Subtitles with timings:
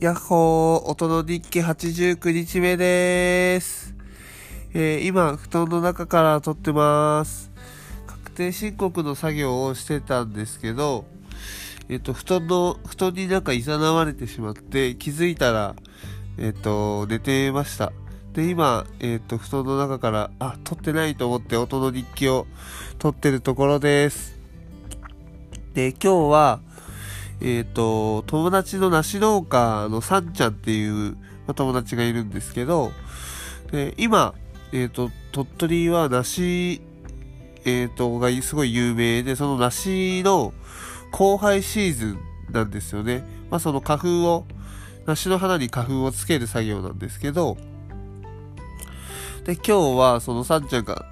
[0.00, 3.94] やっほー、音の日記89日目でーす。
[4.72, 7.50] えー、今、布団の中から撮ってます。
[8.06, 11.04] 確定申告の作業をしてたんですけど、
[11.90, 15.76] えっ、ー、と、布団の、布団になんか誘われてしまって、気づいたら、
[16.38, 17.92] えっ、ー、と、寝てました。
[18.32, 22.46] で、今、えっ、と、布団の中から、あ、撮ってないと思って音の日記を
[22.98, 24.38] 撮ってるところです。
[25.74, 26.60] で、今日は、
[27.40, 31.16] えっ、ー、と、友達の梨農家のさんちゃんっていう、
[31.54, 32.92] 友達がいるんですけど、
[33.72, 34.34] で今、
[34.72, 36.80] えっ、ー、と、鳥取は梨、
[37.64, 40.52] えっ、ー、と、がすごい有名で、その梨の
[41.12, 42.18] 交配シーズン
[42.52, 43.24] なんですよね。
[43.50, 44.46] まあ、その花粉を、
[45.06, 47.56] 梨の花に花粉をつける作業なんですけど、
[49.44, 51.06] で、今日はそのさんちゃんが、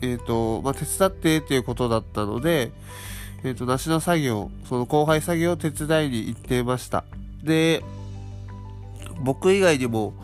[0.00, 2.72] えっ、と、まあ、手伝ってっていうことだったので、
[3.44, 7.04] えっ、ー、と、梨の作業、その後輩作業を手伝いに行ってました。
[7.42, 7.84] で、
[9.20, 10.14] 僕以外にも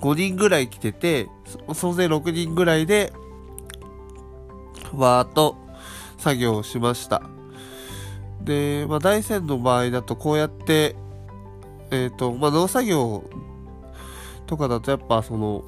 [0.00, 1.28] 5人ぐらい来てて、
[1.74, 3.12] 総勢6人ぐらいで、
[4.94, 5.56] わーっと
[6.18, 7.22] 作業をしました。
[8.42, 10.96] で、まあ、大山の場合だとこうやって、
[11.90, 13.24] えっ、ー、と、まあ、農作業
[14.46, 15.64] とかだとやっぱその、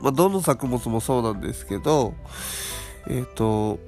[0.00, 2.14] まあ、どの作物もそうなんですけど、
[3.08, 3.78] えっ、ー、と、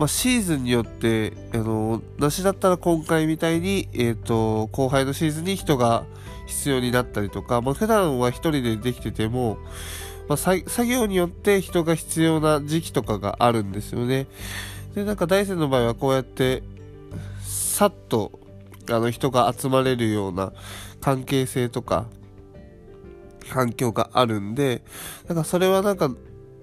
[0.00, 6.06] まあ、シーズンによって、あの、梨だったら今回みたいに、えっ、ー、と、後輩のシーズンに人が
[6.46, 9.58] 必要になったりとか、まあ、普段は一人でできてても、
[10.26, 14.26] まあ、作業によって人が必要な時期とかがあるんですよね。
[14.94, 16.62] で、なんか大山の場合はこうやって、
[17.42, 18.40] さっと、
[18.88, 20.54] あの、人が集まれるような
[21.02, 22.06] 関係性とか、
[23.50, 24.82] 環境があるんで、
[25.28, 26.10] なんかそれはなんか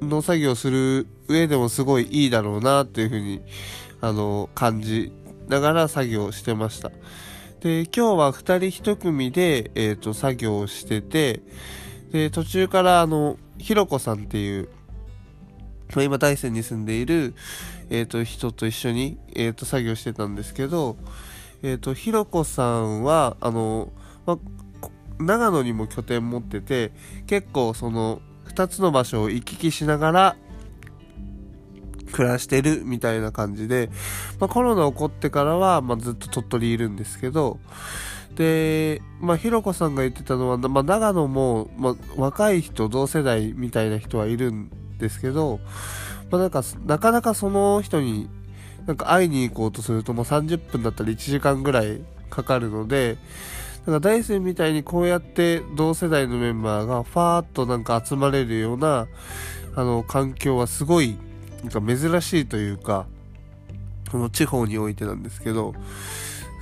[0.02, 3.42] 農作業する上でもすごいいいだろうなっていうふうに、
[4.02, 5.12] あの、感じ
[5.48, 6.92] ながら作業してました。
[7.62, 11.42] で、今日は二人一組で、えっ、ー、と、作業をしてて、
[12.12, 14.70] で、途中からあの、ひろこさんっていう、
[15.96, 17.34] 今大山に住んでいる、
[17.90, 20.98] えっ、ー、と、人と一緒に、えっ、ー、と、作業してたんですけど、
[21.64, 23.92] えっ、と、ひろこさんは、あの、
[24.26, 24.38] ま、
[25.20, 26.92] 長野にも拠点持ってて、
[27.26, 28.22] 結構その、
[28.58, 30.36] 2つの場所を行き来しながら
[32.12, 33.92] 暮らしてるみたいな感じで、
[34.40, 37.60] まあ、コロナ起こってからは、まあ、ずっと鳥取いるんですけど、
[38.36, 45.60] で、まあ、ひろこさんが言ってたのは、まあ、長野も、まあ、若い人、同世代みたいな人はいるんですけど、
[46.32, 48.30] まあ、なんか、なかなかその人に、
[48.88, 52.02] なんか会いに行こうとすると、もう30分だったら1時間ぐらい
[52.32, 53.18] かかるので、
[53.88, 59.08] なんか大山みたいにこうやって同世代のメンバーがファーッとなんか集まれるような、
[59.76, 61.18] あの、環境はすごい、
[61.64, 63.08] なんか珍しいというか、
[64.12, 65.74] この地方においてなんですけど、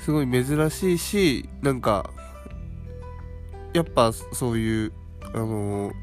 [0.03, 2.12] すごい珍しいし、なんか、
[3.74, 4.91] やっぱそういう、
[5.34, 5.94] あの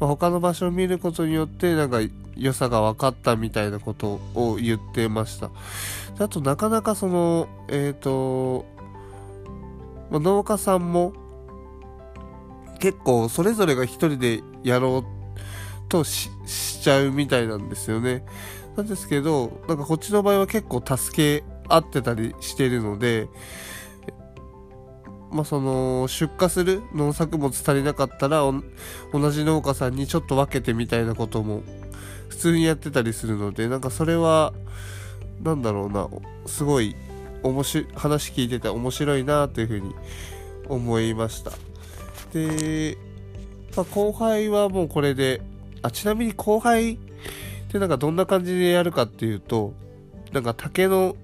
[0.00, 1.98] まあ、他の場所を見ることによって、なんか
[2.36, 5.50] 良さが分かったみたいなことを言ってました。
[6.18, 8.64] あと、なかなかその、えっ、ー、と、
[10.10, 11.12] まあ、農家さんも
[12.80, 16.30] 結構それぞれが一人でやろうとし
[16.82, 18.24] ちゃうみたいなんですよね。
[18.76, 23.28] なんですけど、なんかこっちの場合は結構助け合ってたりしてるので、
[25.34, 28.42] まあ、その出荷する農作物足りなかったら
[29.12, 31.62] 同じ農家さんにちょっと分けてみたいなことも
[32.28, 34.54] 普通にやってたりするのでなんかそれは
[35.42, 36.08] なんだろうな
[36.46, 36.94] すごい
[37.44, 39.94] 面白話聞いてて面白いなというふうに
[40.68, 41.52] 思いました。
[42.32, 42.96] で、
[43.76, 45.42] まあ、後輩はもうこれで
[45.82, 46.98] あちなみに後輩っ
[47.68, 49.74] てなんかどんな感じでやるかっていうと
[50.32, 51.16] なんか竹の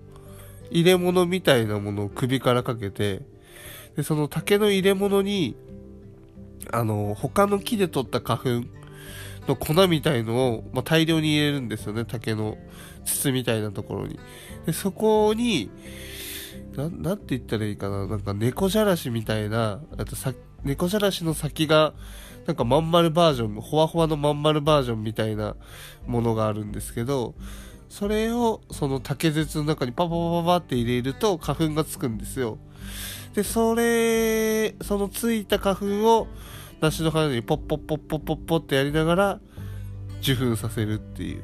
[0.70, 3.22] 入れ物みたいなものを首からかけて
[3.96, 5.56] でその竹の入れ物に
[6.72, 8.79] あの他の木で取った花粉
[9.48, 12.56] の粉みたいのを、まあ、大量に入れるんですよね竹の
[13.04, 14.18] 筒みたいなところに
[14.66, 15.70] でそこに
[16.76, 18.06] な、なんて言ったらいいかな。
[18.06, 20.32] なんか猫じゃらしみたいな、あとさ、
[20.62, 21.94] 猫じゃらしの先が、
[22.46, 25.56] なんかまん丸バージョン、ほわほわのまん丸バージョンみたいな
[26.06, 27.34] ものがあるんですけど、
[27.88, 32.58] それをその竹筒の中にパパパパパって入れると花粉がつくんですよ。
[33.34, 35.86] で、それ、そのついた花粉
[36.18, 36.28] を
[36.80, 39.40] 梨の花にポッポッポッポッポッポッってやりながら
[40.20, 41.42] 受粉させるっていう。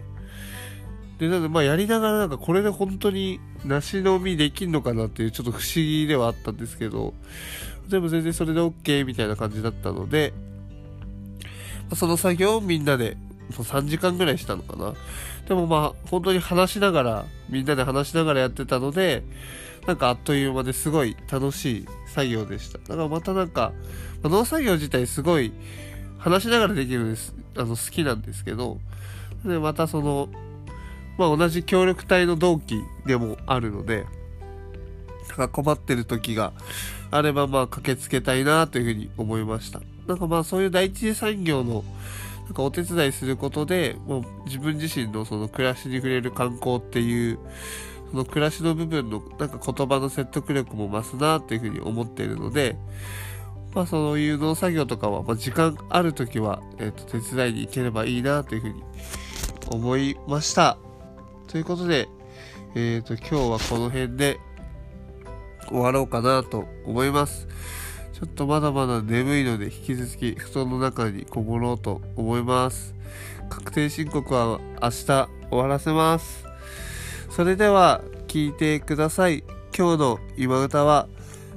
[1.18, 7.14] で、なんでまあやりながらなんかこれで本当に梨の実できんのかなっていうちょっと不思議ではあったんですけど、
[7.88, 10.32] でも全然それで OK みたいな感じだったので、
[11.94, 13.16] その作業をみんなで
[13.52, 14.94] 3時間ぐらいしたのかな。
[15.48, 19.22] でもまあ本当に話しながら、みんなで話しながらやってたので、
[19.86, 22.78] なんかあっという間ですごい楽しい作業でした。
[22.78, 23.72] だからまたなんか、
[24.22, 25.52] まあ、農作業自体すごい
[26.18, 28.78] 話しながらできるんです、あの好きなんですけど、
[29.44, 30.28] で、またその、
[31.18, 34.06] まあ同じ協力隊の同期でもあるので、
[35.28, 36.52] なんか困ってる時が
[37.10, 39.80] あればまあ駆けつけたいなというふうに思いました。
[40.08, 41.84] なんかまあそういう第一次産業の
[42.44, 47.38] なんかお手伝いすることで、もう自分自身のその暮らしに触れる観光っていう、
[48.10, 52.76] その暮らしの部分のなんか言葉の説得力も増すなっていうふうに思っているので、
[53.74, 58.82] まあそういう農作業とかは、まあ、時間ある時は、えっ、ー、と、手伝いに行ければいいなというふうに
[59.70, 60.78] 思いました。
[61.48, 62.08] ということで、
[62.74, 64.38] えっ、ー、と、今日はこの辺で
[65.68, 67.48] 終わろうかなと思います。
[68.12, 72.94] ちょっとまだまだ眠いので引き続き布団の中にこもろうと思います。
[73.50, 76.45] 確定申告は明日終わらせます。
[77.30, 79.44] それでは聞いてください。
[79.76, 81.06] 今日の今歌は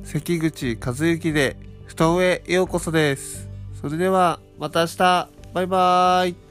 [0.04, 3.48] 関口和幸で布団へようこそです。
[3.82, 6.49] それではまた明日バイバーイ